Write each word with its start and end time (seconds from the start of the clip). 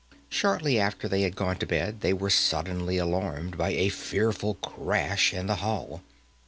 Shortly 0.29 0.79
after 0.79 1.07
they 1.07 1.21
had 1.21 1.35
gone 1.35 1.57
to 1.57 1.67
bed 1.67 2.01
they 2.01 2.11
were 2.11 2.31
suddenly 2.31 2.97
alarmed 2.97 3.55
by 3.55 3.69
a 3.69 3.89
fearful 3.89 4.55
crash 4.55 5.31
in 5.31 5.45
the 5.45 5.57
hall. 5.57 6.01